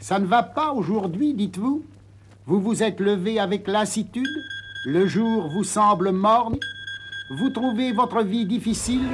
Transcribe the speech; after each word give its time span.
Ça 0.00 0.20
ne 0.20 0.26
va 0.26 0.44
pas 0.44 0.72
aujourd'hui, 0.72 1.34
dites-vous 1.34 1.82
Vous 2.46 2.60
vous 2.60 2.82
êtes 2.82 3.00
levé 3.00 3.40
avec 3.40 3.66
lassitude 3.66 4.44
Le 4.86 5.06
jour 5.08 5.48
vous 5.48 5.64
semble 5.64 6.12
morne 6.12 6.56
Vous 7.36 7.50
trouvez 7.50 7.92
votre 7.92 8.22
vie 8.22 8.46
difficile 8.46 9.08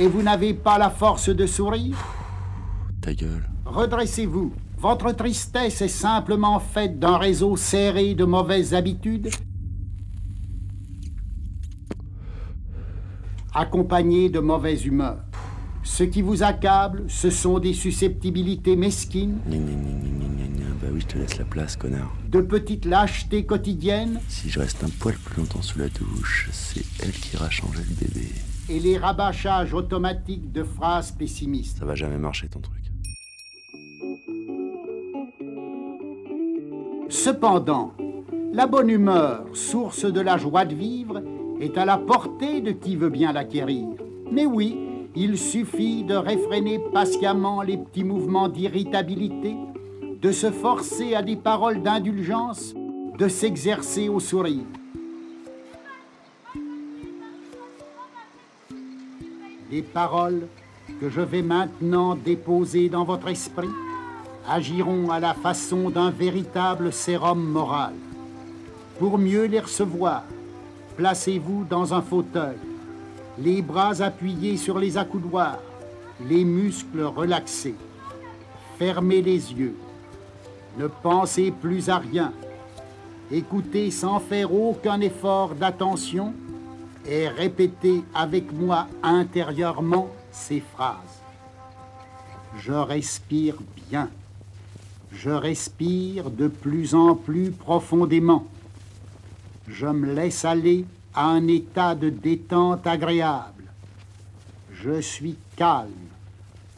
Et 0.00 0.08
vous 0.08 0.22
n'avez 0.22 0.52
pas 0.52 0.78
la 0.78 0.90
force 0.90 1.28
de 1.28 1.46
sourire 1.46 1.96
Ta 3.00 3.14
gueule. 3.14 3.48
Redressez-vous. 3.66 4.52
Votre 4.78 5.12
tristesse 5.12 5.80
est 5.80 5.86
simplement 5.86 6.58
faite 6.58 6.98
d'un 6.98 7.16
réseau 7.16 7.56
serré 7.56 8.14
de 8.14 8.24
mauvaises 8.24 8.74
habitudes, 8.74 9.30
accompagné 13.54 14.28
de 14.28 14.40
mauvaise 14.40 14.84
humeur. 14.84 15.18
Ce 15.84 16.04
qui 16.04 16.22
vous 16.22 16.42
accable, 16.42 17.04
ce 17.08 17.28
sont 17.30 17.58
des 17.58 17.72
susceptibilités 17.74 18.76
mesquines, 18.76 19.38
Gna, 19.48 19.56
gna, 19.56 19.64
gna. 19.64 20.64
Bah 20.80 20.88
oui, 20.92 21.00
je 21.00 21.06
te 21.06 21.18
laisse 21.18 21.38
la 21.38 21.44
place, 21.44 21.76
connard. 21.76 22.12
de 22.30 22.40
petites 22.40 22.84
lâchetés 22.84 23.44
quotidiennes 23.44 24.20
Si 24.28 24.48
je 24.48 24.60
reste 24.60 24.82
un 24.84 24.88
poil 25.00 25.16
plus 25.16 25.40
longtemps 25.40 25.62
sous 25.62 25.78
la 25.78 25.88
douche, 25.88 26.48
c'est 26.52 26.84
elle 27.02 27.12
qui 27.12 27.34
ira 27.36 27.50
changer 27.50 27.82
le 27.88 27.94
bébé. 28.06 28.28
et 28.68 28.78
les 28.80 28.96
rabâchages 28.96 29.74
automatiques 29.74 30.52
de 30.52 30.62
phrases 30.62 31.10
pessimistes. 31.12 31.78
Ça 31.78 31.84
va 31.84 31.94
jamais 31.96 32.18
marcher 32.18 32.48
ton 32.48 32.60
truc. 32.60 32.76
Cependant, 37.08 37.92
la 38.52 38.66
bonne 38.66 38.88
humeur, 38.88 39.44
source 39.52 40.04
de 40.04 40.20
la 40.20 40.38
joie 40.38 40.64
de 40.64 40.74
vivre, 40.74 41.22
est 41.60 41.76
à 41.76 41.84
la 41.84 41.98
portée 41.98 42.60
de 42.60 42.72
qui 42.72 42.96
veut 42.96 43.10
bien 43.10 43.32
l'acquérir. 43.32 43.86
Mais 44.30 44.46
oui, 44.46 44.76
il 45.14 45.36
suffit 45.36 46.04
de 46.04 46.14
réfréner 46.14 46.78
patiemment 46.92 47.62
les 47.62 47.76
petits 47.76 48.04
mouvements 48.04 48.48
d'irritabilité, 48.48 49.54
de 50.20 50.32
se 50.32 50.50
forcer 50.50 51.14
à 51.14 51.22
des 51.22 51.36
paroles 51.36 51.82
d'indulgence, 51.82 52.74
de 53.18 53.28
s'exercer 53.28 54.08
au 54.08 54.20
sourire. 54.20 54.64
Des 59.70 59.82
paroles 59.82 60.46
que 61.00 61.10
je 61.10 61.20
vais 61.20 61.42
maintenant 61.42 62.14
déposer 62.14 62.88
dans 62.88 63.04
votre 63.04 63.28
esprit 63.28 63.68
agiront 64.48 65.10
à 65.10 65.20
la 65.20 65.34
façon 65.34 65.90
d'un 65.90 66.10
véritable 66.10 66.92
sérum 66.92 67.42
moral. 67.42 67.94
Pour 68.98 69.18
mieux 69.18 69.44
les 69.44 69.60
recevoir, 69.60 70.24
placez-vous 70.96 71.64
dans 71.68 71.94
un 71.94 72.02
fauteuil, 72.02 72.56
les 73.38 73.62
bras 73.62 74.02
appuyés 74.02 74.56
sur 74.56 74.78
les 74.78 74.96
accoudoirs, 74.96 75.58
les 76.28 76.44
muscles 76.44 77.02
relaxés. 77.02 77.74
Fermez 78.78 79.22
les 79.22 79.52
yeux. 79.52 79.76
Ne 80.78 80.86
pensez 80.86 81.50
plus 81.50 81.88
à 81.88 81.98
rien. 81.98 82.32
Écoutez 83.30 83.90
sans 83.90 84.20
faire 84.20 84.52
aucun 84.52 85.00
effort 85.00 85.54
d'attention 85.54 86.34
et 87.06 87.28
répétez 87.28 88.02
avec 88.14 88.52
moi 88.52 88.86
intérieurement 89.02 90.08
ces 90.30 90.60
phrases. 90.60 90.96
Je 92.58 92.72
respire 92.72 93.56
bien. 93.88 94.08
Je 95.10 95.30
respire 95.30 96.30
de 96.30 96.48
plus 96.48 96.94
en 96.94 97.14
plus 97.14 97.50
profondément. 97.50 98.46
Je 99.68 99.86
me 99.86 100.12
laisse 100.12 100.44
aller 100.44 100.84
à 101.14 101.28
un 101.28 101.46
état 101.48 101.94
de 101.94 102.10
détente 102.10 102.86
agréable. 102.86 103.64
Je 104.72 105.00
suis 105.00 105.36
calme. 105.56 105.90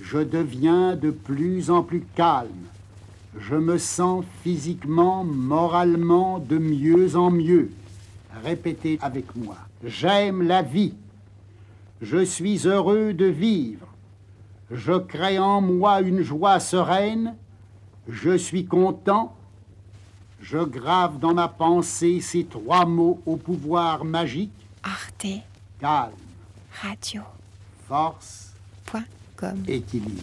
Je 0.01 0.19
deviens 0.19 0.97
de 0.97 1.11
plus 1.11 1.71
en 1.71 1.83
plus 1.83 2.05
calme. 2.15 2.51
Je 3.39 3.55
me 3.55 3.79
sens 3.79 4.25
physiquement, 4.43 5.25
moralement 5.25 6.39
de 6.39 6.59
mieux 6.59 7.17
en 7.17 7.31
mieux. 7.31 7.71
Répétez 8.45 8.99
avec 9.01 9.35
moi. 9.35 9.57
J'aime 9.85 10.43
la 10.43 10.63
vie. 10.63 10.95
Je 12.03 12.25
suis 12.25 12.67
heureux 12.67 13.13
de 13.13 13.27
vivre. 13.27 13.87
Je 14.71 14.93
crée 14.93 15.39
en 15.39 15.61
moi 15.61 16.01
une 16.01 16.23
joie 16.23 16.61
sereine. 16.61 17.35
Je 18.09 18.37
suis 18.37 18.67
content. 18.67 19.35
Je 20.45 20.59
grave 20.59 21.19
dans 21.19 21.33
ma 21.33 21.49
pensée 21.49 22.21
ces 22.21 22.45
trois 22.45 22.85
mots 22.85 23.19
au 23.25 23.37
pouvoir 23.37 24.05
magique. 24.05 24.53
Arte 24.83 25.27
Calme, 25.81 26.13
Radio. 26.83 27.23
force, 27.89 28.53
Point 28.85 29.05
com. 29.37 29.63
équilibre. 29.67 30.23